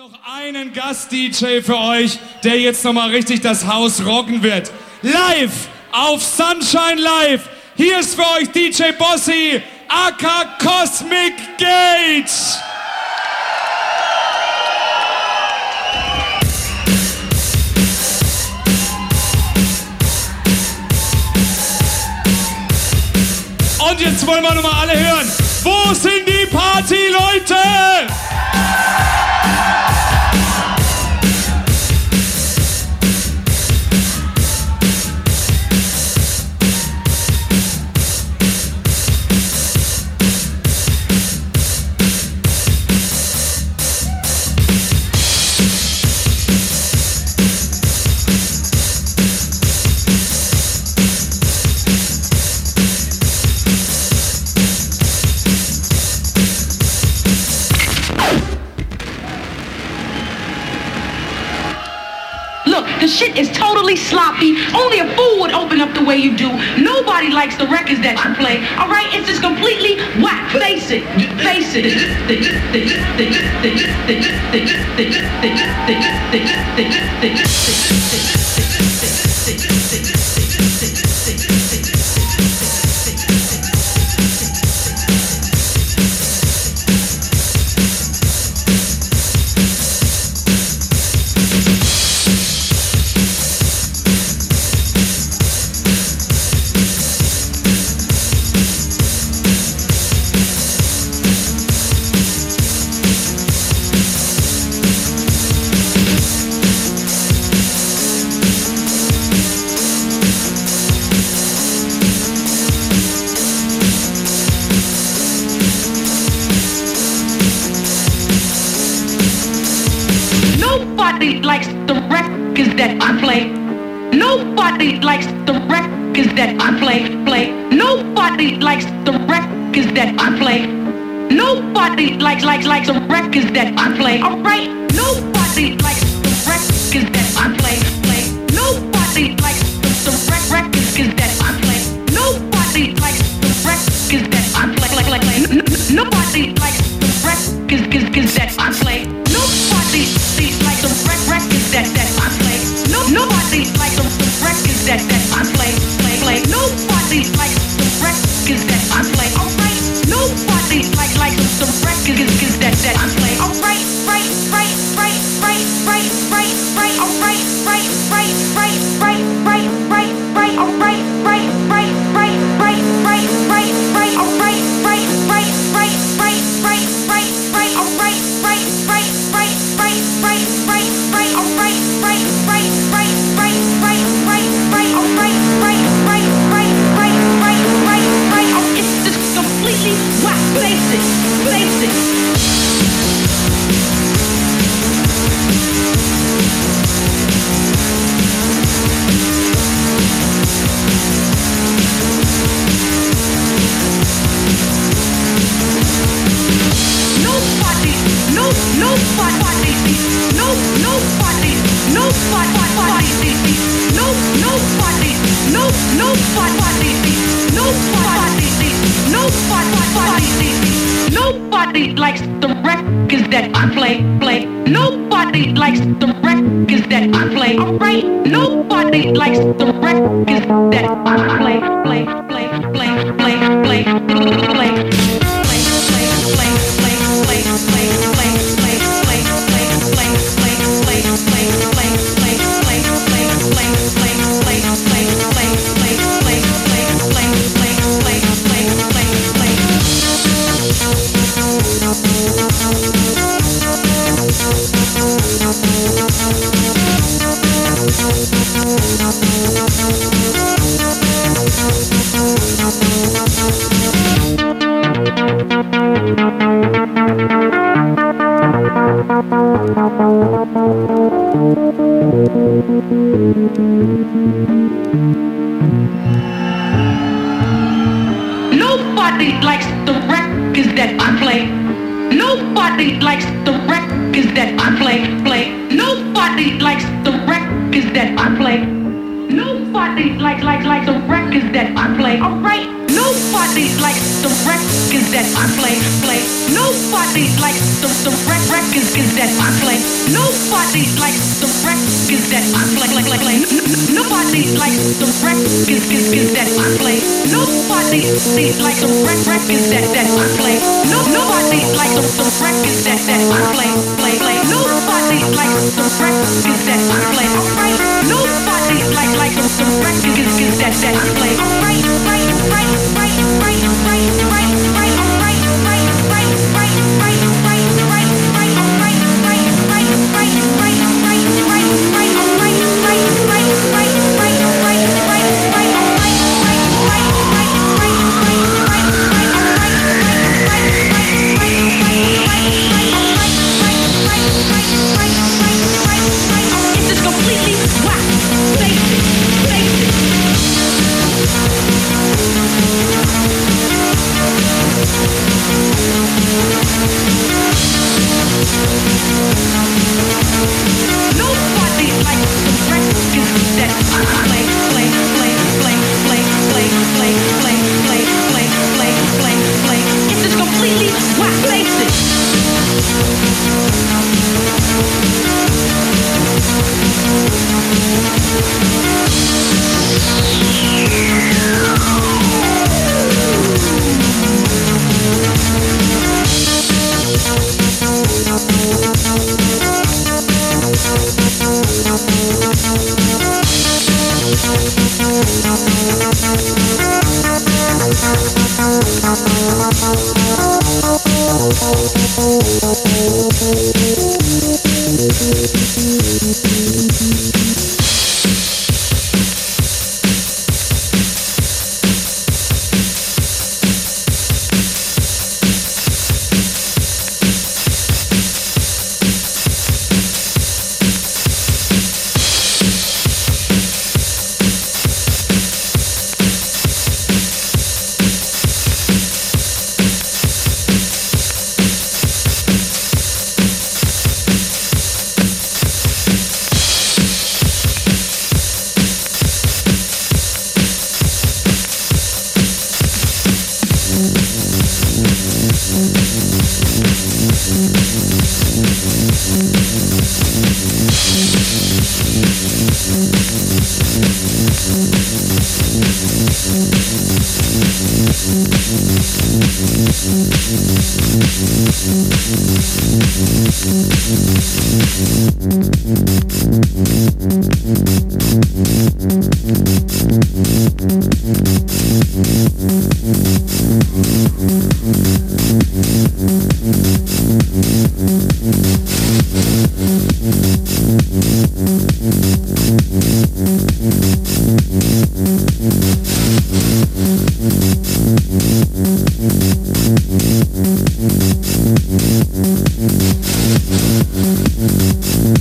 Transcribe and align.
noch 0.00 0.18
einen 0.24 0.72
Gast-DJ 0.72 1.60
für 1.60 1.76
euch, 1.76 2.18
der 2.42 2.58
jetzt 2.58 2.82
nochmal 2.84 3.10
richtig 3.10 3.42
das 3.42 3.66
Haus 3.66 4.02
rocken 4.02 4.42
wird. 4.42 4.72
Live 5.02 5.68
auf 5.92 6.24
Sunshine 6.24 6.98
Live. 6.98 7.46
Hier 7.76 7.98
ist 7.98 8.14
für 8.14 8.22
euch 8.38 8.48
DJ 8.50 8.92
Bossi, 8.98 9.60
aka 9.88 10.56
Cosmic 10.58 11.34
Gates. 11.58 12.58
Und 23.90 24.00
jetzt 24.00 24.26
wollen 24.26 24.42
wir 24.42 24.54
nochmal 24.54 24.88
alle 24.88 24.98
hören. 24.98 25.30
Wo 25.62 25.92
sind 25.92 26.26
die 26.26 26.46
Party-Leute? 26.46 27.56
really 63.90 64.00
sloppy. 64.00 64.54
Only 64.72 65.00
a 65.00 65.16
fool 65.16 65.40
would 65.40 65.52
open 65.52 65.80
up 65.80 65.92
the 65.94 66.04
way 66.04 66.16
you 66.16 66.36
do. 66.36 66.48
Nobody 66.80 67.30
likes 67.30 67.56
the 67.56 67.66
records 67.66 68.00
that 68.02 68.22
you 68.24 68.34
play. 68.36 68.62
All 68.78 68.88
right, 68.88 69.08
it's 69.12 69.26
just 69.26 69.42
completely 69.42 69.98
whack. 70.22 70.52
Face 70.52 70.90
it. 70.90 71.02
Face 71.42 71.74
it. 71.74 71.90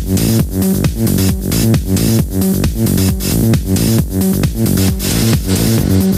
Thank 0.02 1.14
you. 6.04 6.09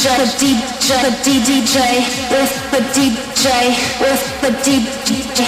DJ, 0.00 0.08
the 0.08 0.24
DJ, 0.24 0.96
the 1.02 1.10
DJ 1.60 1.76
with 2.30 2.54
the 2.70 2.80
DJ 2.96 3.44
with 4.00 4.24
the 4.40 4.48
DJ, 4.64 5.44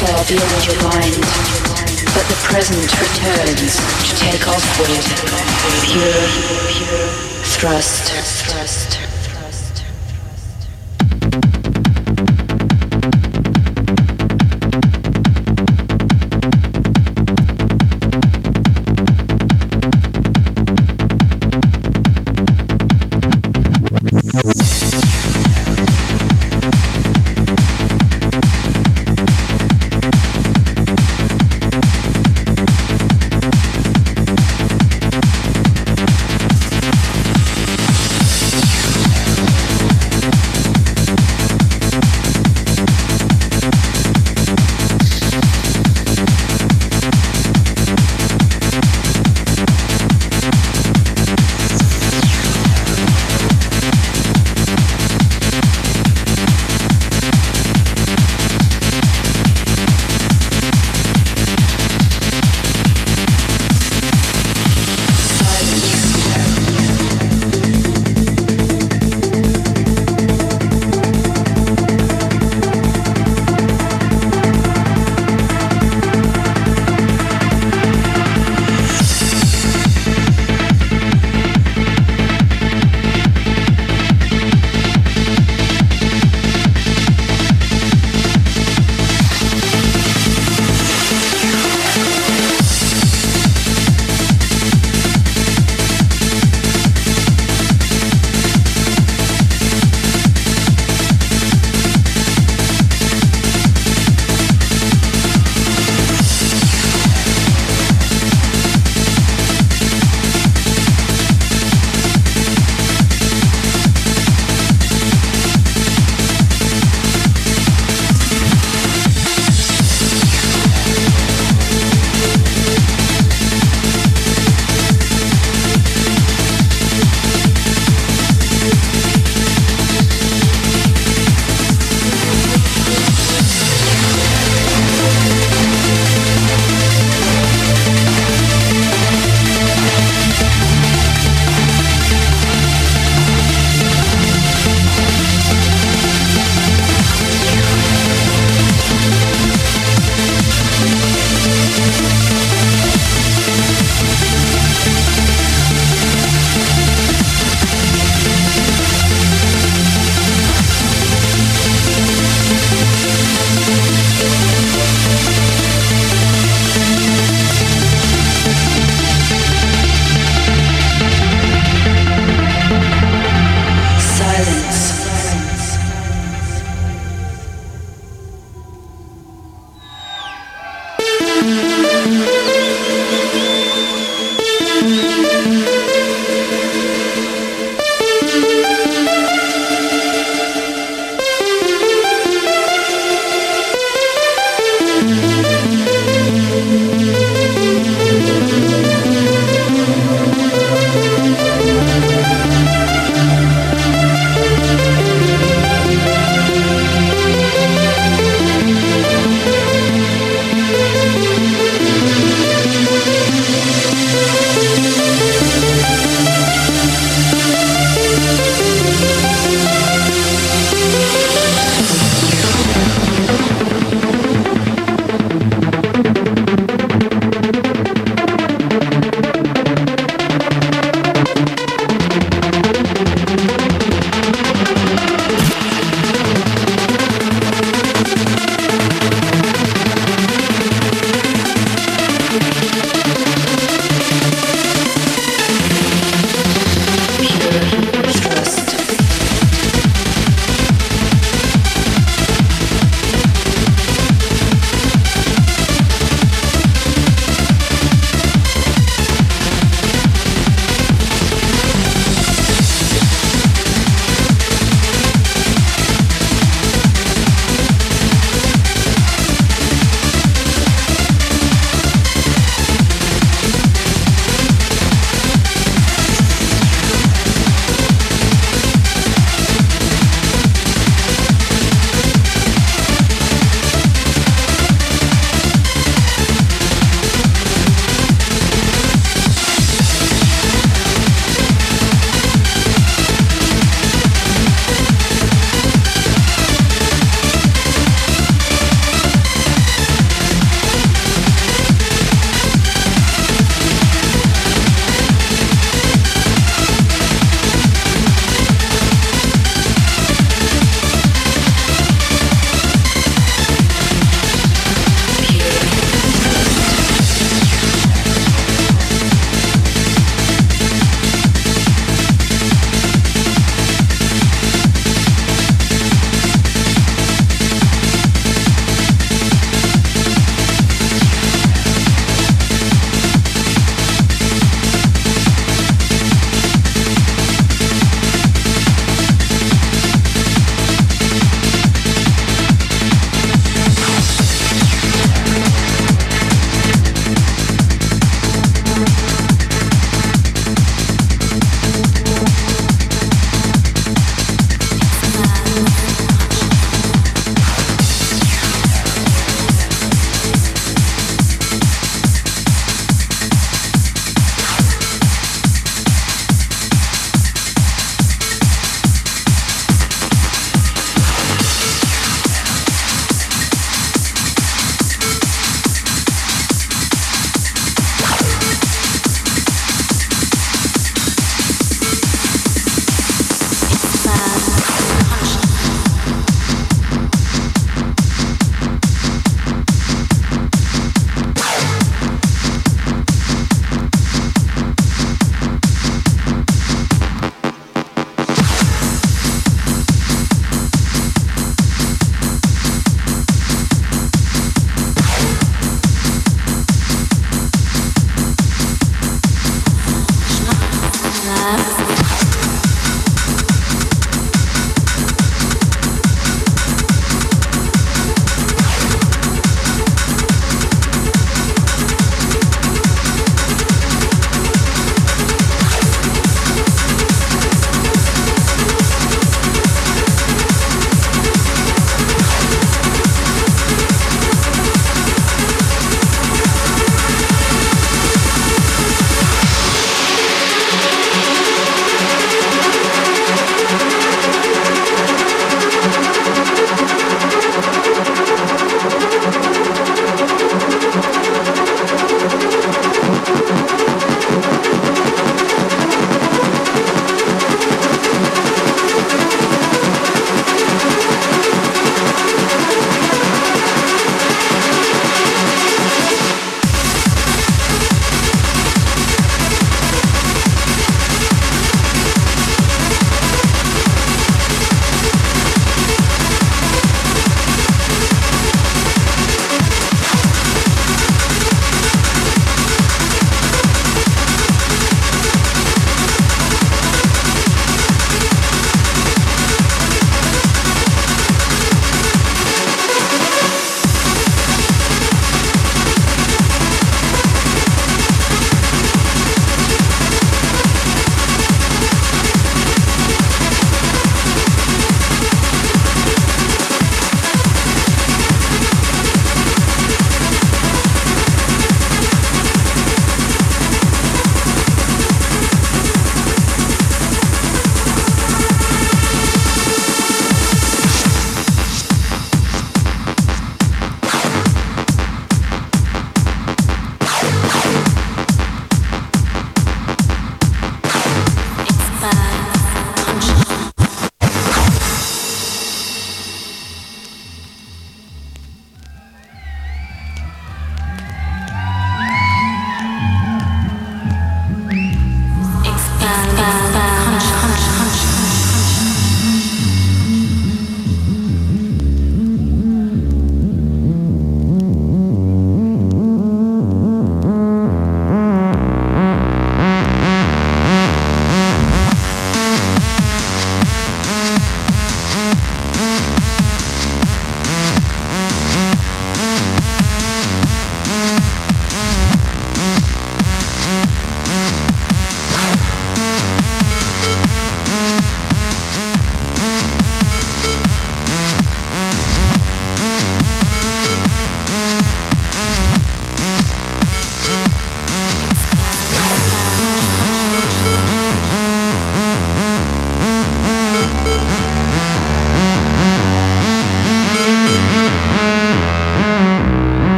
Far 0.00 0.24
beyond 0.24 0.64
your 0.64 0.80
mind. 0.82 1.12
But 2.16 2.24
the 2.32 2.38
present 2.48 2.88
returns 2.88 3.76
to 3.76 4.16
take 4.16 4.48
off 4.48 4.64
with 4.80 5.04
pure, 5.84 6.24
pure 6.72 7.08
thrust. 7.44 9.19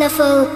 Wonderful 0.00 0.49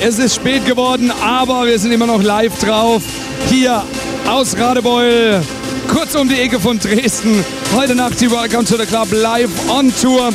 Es 0.00 0.18
ist 0.18 0.36
spät 0.36 0.64
geworden, 0.64 1.12
aber 1.22 1.66
wir 1.66 1.78
sind 1.78 1.92
immer 1.92 2.06
noch 2.06 2.22
live 2.22 2.58
drauf. 2.60 3.02
Hier 3.50 3.82
aus 4.26 4.56
Radebeul, 4.56 5.42
kurz 5.92 6.14
um 6.14 6.30
die 6.30 6.40
Ecke 6.40 6.58
von 6.58 6.78
Dresden. 6.78 7.44
Heute 7.74 7.94
Nacht 7.94 8.18
die 8.18 8.30
Welcome 8.30 8.64
to 8.64 8.78
the 8.78 8.86
Club 8.86 9.08
live 9.12 9.50
on 9.68 9.92
Tour. 10.00 10.30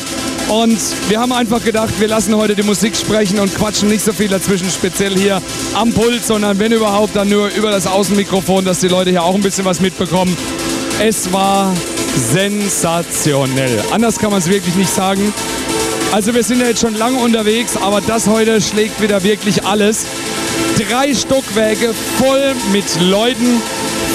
Und 0.47 0.79
wir 1.09 1.19
haben 1.19 1.31
einfach 1.31 1.63
gedacht, 1.63 1.89
wir 1.99 2.07
lassen 2.07 2.35
heute 2.35 2.55
die 2.55 2.61
Musik 2.61 2.95
sprechen 2.95 3.39
und 3.39 3.55
quatschen 3.55 3.89
nicht 3.89 4.05
so 4.05 4.13
viel 4.13 4.27
dazwischen, 4.27 4.69
speziell 4.69 5.17
hier 5.17 5.41
am 5.73 5.91
Pult, 5.91 6.23
sondern 6.23 6.59
wenn 6.59 6.71
überhaupt, 6.71 7.15
dann 7.15 7.29
nur 7.29 7.47
über 7.47 7.71
das 7.71 7.87
Außenmikrofon, 7.87 8.63
dass 8.63 8.79
die 8.79 8.89
Leute 8.89 9.09
hier 9.09 9.23
auch 9.23 9.33
ein 9.33 9.41
bisschen 9.41 9.65
was 9.65 9.79
mitbekommen. 9.79 10.37
Es 10.99 11.33
war 11.33 11.73
sensationell. 12.31 13.81
Anders 13.91 14.19
kann 14.19 14.29
man 14.29 14.39
es 14.39 14.49
wirklich 14.49 14.75
nicht 14.75 14.93
sagen. 14.93 15.33
Also 16.11 16.35
wir 16.35 16.43
sind 16.43 16.59
ja 16.59 16.67
jetzt 16.67 16.81
schon 16.81 16.97
lange 16.97 17.19
unterwegs, 17.19 17.77
aber 17.77 18.01
das 18.01 18.27
heute 18.27 18.59
schlägt 18.59 19.01
wieder 19.01 19.23
wirklich 19.23 19.63
alles. 19.63 20.05
Drei 20.77 21.13
Stockwerke 21.13 21.93
voll 22.17 22.53
mit 22.73 22.83
Leuten, 22.99 23.61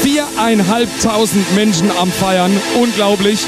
viereinhalbtausend 0.03 1.55
Menschen 1.55 1.91
am 1.99 2.13
Feiern, 2.13 2.53
unglaublich. 2.79 3.41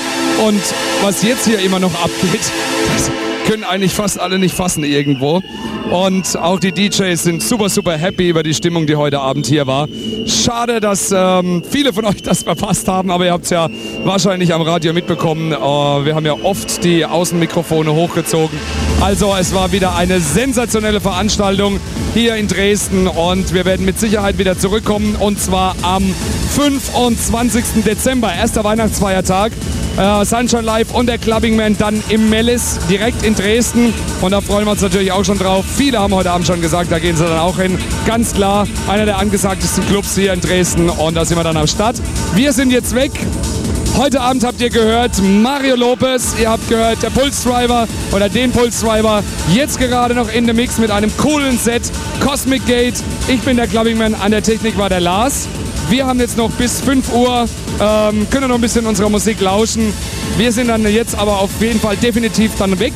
Und 0.46 0.62
was 1.02 1.22
jetzt 1.22 1.44
hier 1.44 1.58
immer 1.58 1.78
noch 1.78 1.94
abgeht, 2.02 2.40
das 2.94 3.10
können 3.46 3.64
eigentlich 3.64 3.92
fast 3.92 4.18
alle 4.18 4.38
nicht 4.38 4.54
fassen 4.54 4.82
irgendwo. 4.82 5.42
Und 5.90 6.38
auch 6.38 6.58
die 6.58 6.72
DJs 6.72 7.22
sind 7.22 7.42
super, 7.42 7.68
super 7.68 7.98
happy 7.98 8.30
über 8.30 8.42
die 8.42 8.54
Stimmung, 8.54 8.86
die 8.86 8.96
heute 8.96 9.20
Abend 9.20 9.46
hier 9.46 9.66
war. 9.66 9.88
Schade, 10.28 10.80
dass 10.80 11.10
ähm, 11.10 11.62
viele 11.68 11.92
von 11.92 12.04
euch 12.04 12.22
das 12.22 12.42
verpasst 12.42 12.86
haben, 12.86 13.10
aber 13.10 13.24
ihr 13.24 13.32
habt 13.32 13.44
es 13.44 13.50
ja 13.50 13.68
wahrscheinlich 14.04 14.52
am 14.52 14.60
Radio 14.60 14.92
mitbekommen. 14.92 15.52
Äh, 15.52 15.56
wir 15.56 16.14
haben 16.14 16.26
ja 16.26 16.34
oft 16.42 16.84
die 16.84 17.06
Außenmikrofone 17.06 17.92
hochgezogen. 17.92 18.58
Also 19.00 19.34
es 19.38 19.54
war 19.54 19.72
wieder 19.72 19.96
eine 19.96 20.20
sensationelle 20.20 21.00
Veranstaltung 21.00 21.80
hier 22.12 22.36
in 22.36 22.46
Dresden 22.46 23.06
und 23.06 23.54
wir 23.54 23.64
werden 23.64 23.86
mit 23.86 23.98
Sicherheit 23.98 24.38
wieder 24.38 24.58
zurückkommen 24.58 25.16
und 25.18 25.40
zwar 25.40 25.74
am 25.82 26.02
25. 26.54 27.84
Dezember, 27.84 28.32
erster 28.32 28.64
Weihnachtsfeiertag 28.64 29.52
äh, 29.98 30.24
Sunshine 30.24 30.62
Live 30.62 30.92
und 30.92 31.06
der 31.06 31.18
Clubbing 31.18 31.56
Man 31.56 31.76
dann 31.76 32.02
im 32.08 32.30
Mellis 32.30 32.78
direkt 32.88 33.22
in 33.24 33.34
Dresden. 33.34 33.92
Und 34.20 34.30
da 34.30 34.40
freuen 34.40 34.64
wir 34.66 34.72
uns 34.72 34.82
natürlich 34.82 35.12
auch 35.12 35.24
schon 35.24 35.38
drauf. 35.38 35.64
Viele 35.76 35.98
haben 35.98 36.14
heute 36.14 36.30
Abend 36.30 36.46
schon 36.46 36.60
gesagt, 36.60 36.92
da 36.92 36.98
gehen 36.98 37.16
sie 37.16 37.24
dann 37.24 37.38
auch 37.38 37.58
hin. 37.58 37.78
Ganz 38.06 38.32
klar, 38.34 38.66
einer 38.86 39.04
der 39.04 39.18
angesagtesten 39.18 39.86
Clubs 39.86 40.14
hier 40.14 40.32
in 40.32 40.40
Dresden 40.40 40.88
und 40.88 41.14
da 41.14 41.24
sind 41.24 41.36
wir 41.36 41.44
dann 41.44 41.56
am 41.56 41.66
Start. 41.66 41.96
Wir 42.34 42.52
sind 42.52 42.70
jetzt 42.70 42.94
weg. 42.94 43.12
Heute 43.96 44.20
Abend 44.20 44.44
habt 44.44 44.60
ihr 44.60 44.70
gehört 44.70 45.20
Mario 45.20 45.74
Lopez, 45.74 46.34
ihr 46.40 46.48
habt 46.48 46.68
gehört 46.68 47.02
der 47.02 47.10
Pulse 47.10 47.48
Driver 47.48 47.88
oder 48.12 48.28
den 48.28 48.52
Pulse 48.52 48.86
Driver. 48.86 49.24
Jetzt 49.52 49.80
gerade 49.80 50.14
noch 50.14 50.32
in 50.32 50.46
dem 50.46 50.54
Mix 50.54 50.78
mit 50.78 50.92
einem 50.92 51.10
coolen 51.16 51.58
Set. 51.58 51.82
Cosmic 52.20 52.64
Gate. 52.66 52.94
Ich 53.26 53.40
bin 53.40 53.56
der 53.56 53.66
Clubbing 53.66 53.98
Man, 53.98 54.14
an 54.14 54.30
der 54.30 54.42
Technik 54.42 54.78
war 54.78 54.88
der 54.88 55.00
Lars. 55.00 55.48
Wir 55.90 56.06
haben 56.06 56.20
jetzt 56.20 56.36
noch 56.36 56.50
bis 56.50 56.80
5 56.80 57.12
Uhr, 57.14 57.48
ähm, 57.80 58.26
können 58.30 58.48
noch 58.48 58.56
ein 58.56 58.60
bisschen 58.60 58.84
unserer 58.84 59.08
Musik 59.08 59.40
lauschen. 59.40 59.94
Wir 60.36 60.52
sind 60.52 60.68
dann 60.68 60.86
jetzt 60.86 61.16
aber 61.16 61.40
auf 61.40 61.50
jeden 61.60 61.80
Fall 61.80 61.96
definitiv 61.96 62.52
dann 62.58 62.78
weg 62.78 62.92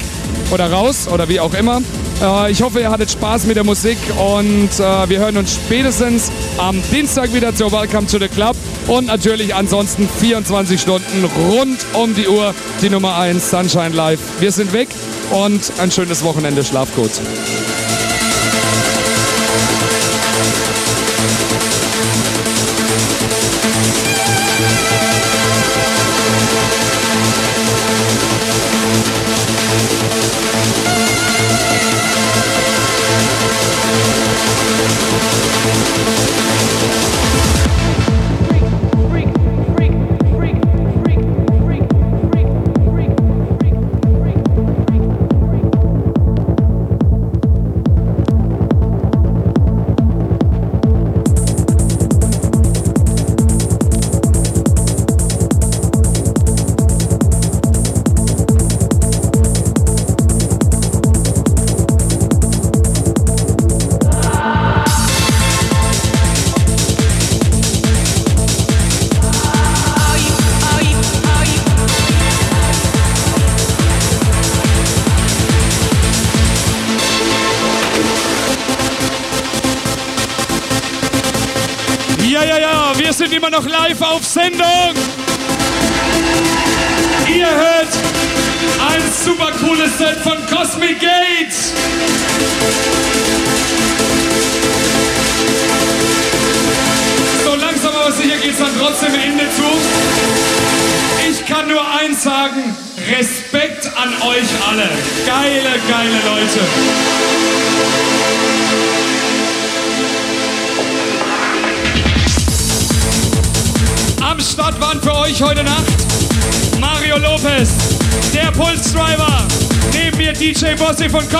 oder 0.51 0.70
raus 0.70 1.09
oder 1.09 1.27
wie 1.28 1.40
auch 1.40 1.55
immer. 1.55 1.81
Äh, 2.23 2.52
ich 2.52 2.60
hoffe, 2.60 2.81
ihr 2.81 2.90
hattet 2.90 3.10
Spaß 3.10 3.47
mit 3.47 3.56
der 3.56 3.64
Musik 3.64 3.97
und 4.19 4.69
äh, 4.78 5.09
wir 5.09 5.19
hören 5.20 5.39
uns 5.39 5.55
spätestens 5.55 6.31
am 6.59 6.82
Dienstag 6.93 7.32
wieder 7.32 7.55
zur 7.55 7.73
Welcome 7.73 8.06
to 8.09 8.19
the 8.19 8.28
Club 8.28 8.56
und 8.89 9.06
natürlich 9.06 9.55
ansonsten 9.55 10.06
24 10.20 10.78
Stunden 10.78 11.24
rund 11.51 11.78
um 11.94 12.14
die 12.14 12.28
Uhr 12.28 12.55
die 12.82 12.90
Nummer 12.90 13.16
1 13.16 13.51
Sunshine 13.51 13.94
Live. 13.94 14.20
Wir 14.39 14.52
sind 14.52 14.74
weg 14.74 14.89
und 15.31 15.73
ein 15.78 15.90
schönes 15.90 16.23
Wochenende. 16.24 16.62
Schlaf 16.62 16.94
gut. 16.94 17.10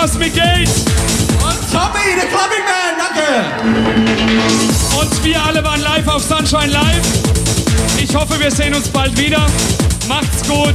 Cosmic 0.03 0.33
Gate 0.33 0.67
Und 0.67 1.71
Tommy, 1.71 2.13
der 2.17 2.27
Clubbing 2.27 2.65
Man, 2.67 2.97
danke! 2.99 3.25
und 4.99 5.23
wir 5.23 5.41
alle 5.41 5.63
waren 5.63 5.79
live 5.79 6.05
auf 6.09 6.21
Sunshine 6.21 6.73
Live. 6.73 7.07
Ich 7.97 8.13
hoffe, 8.13 8.37
wir 8.37 8.51
sehen 8.51 8.73
uns 8.73 8.89
bald 8.89 9.17
wieder. 9.17 9.45
Macht's 10.09 10.45
gut 10.45 10.73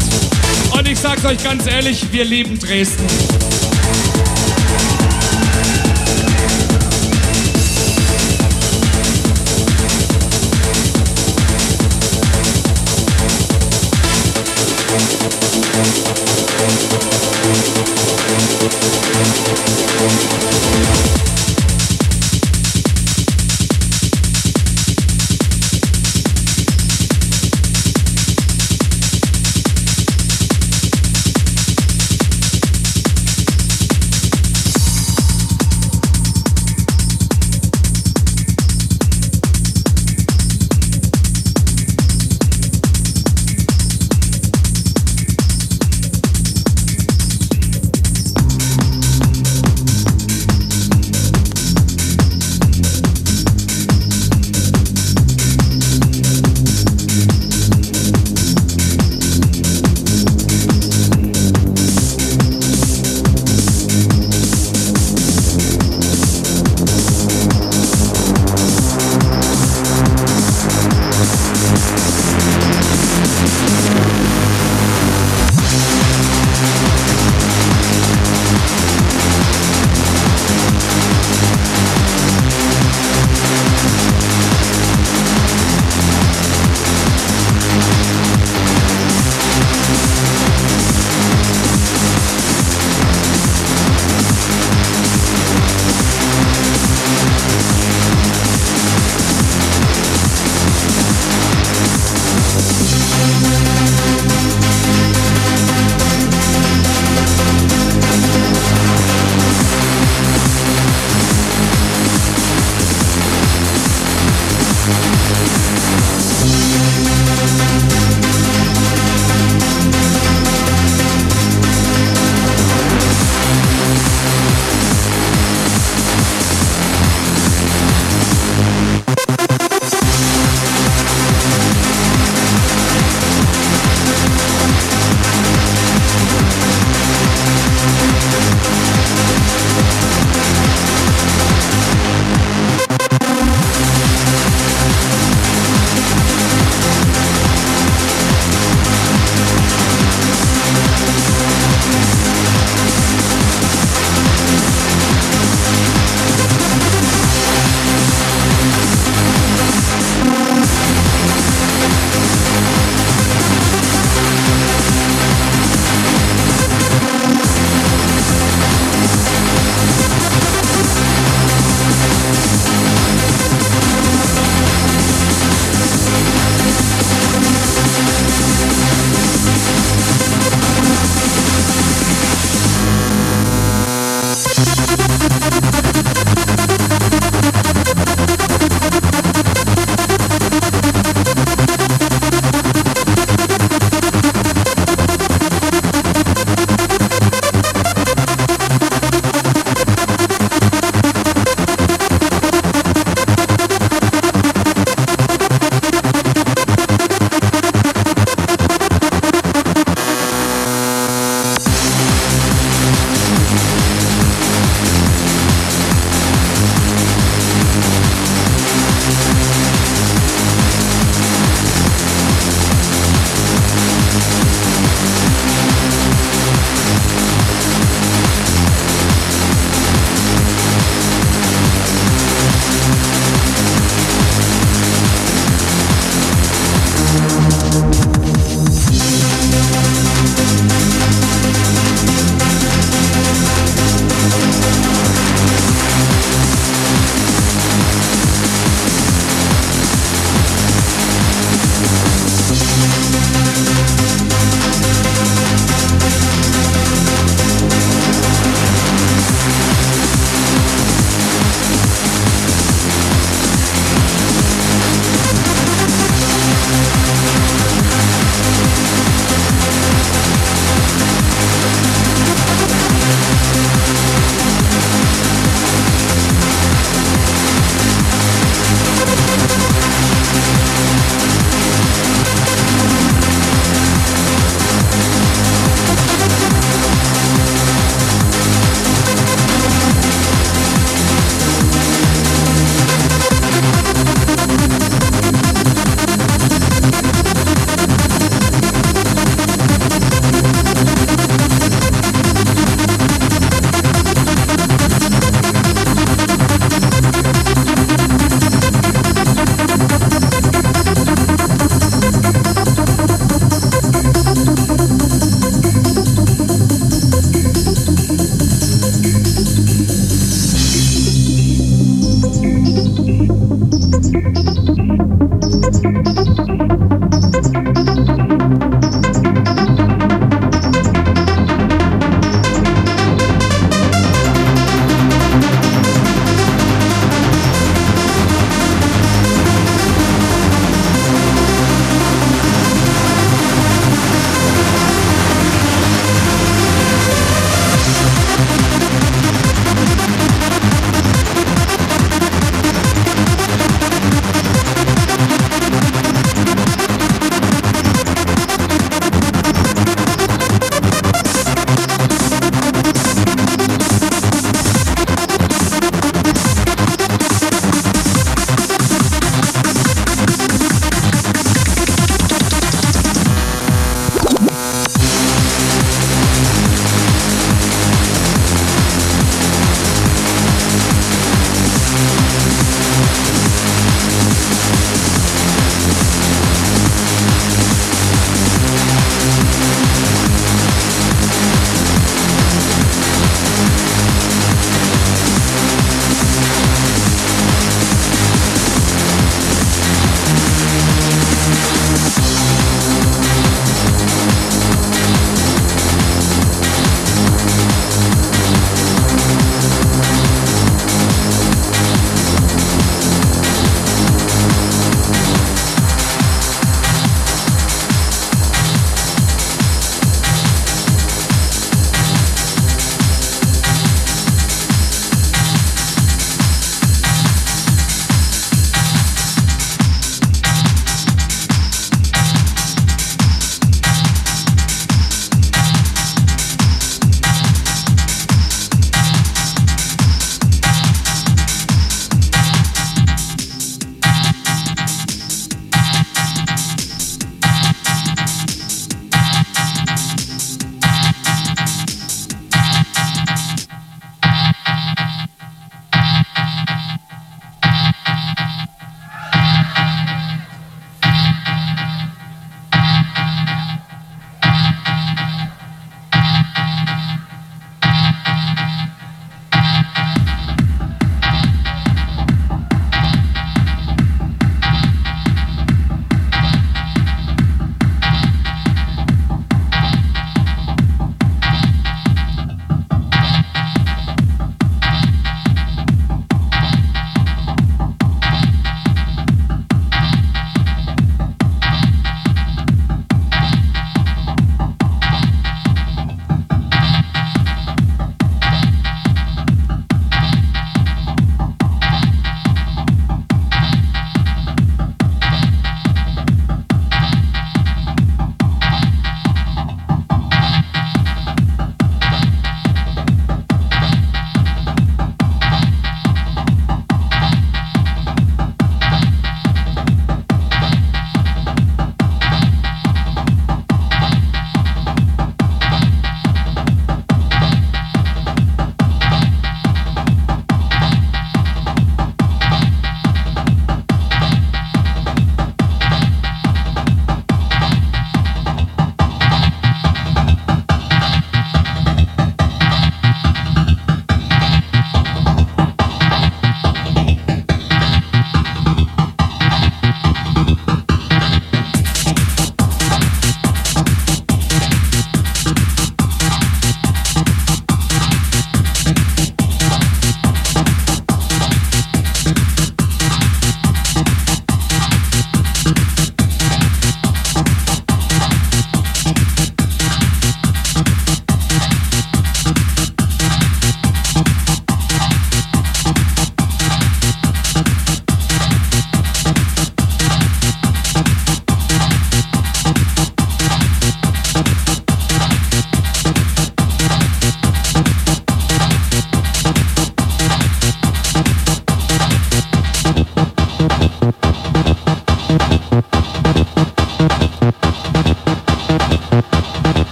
und 0.73 0.89
ich 0.89 0.99
sag's 0.99 1.27
euch 1.27 1.45
ganz 1.45 1.67
ehrlich, 1.67 2.11
wir 2.11 2.25
lieben 2.25 2.59
Dresden. 2.59 3.05